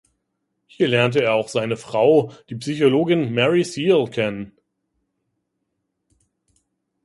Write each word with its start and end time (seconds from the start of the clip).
Hier 0.65 0.87
lernte 0.87 1.21
er 1.23 1.35
auch 1.35 1.47
seine 1.47 1.77
Frau, 1.77 2.31
die 2.49 2.55
Psychologin 2.55 3.31
Mary 3.35 3.63
Searle, 3.63 4.09
kennen. 4.09 4.51